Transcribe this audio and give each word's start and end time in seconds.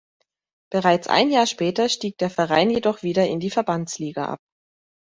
Bereits 0.71 1.07
ein 1.07 1.29
Jahr 1.29 1.45
später 1.45 1.87
stieg 1.87 2.17
der 2.17 2.31
Verein 2.31 2.71
jedoch 2.71 3.03
wieder 3.03 3.27
in 3.27 3.39
die 3.39 3.51
Verbandsliga 3.51 4.25
ab. 4.29 4.39